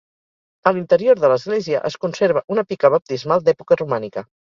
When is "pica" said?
2.71-2.91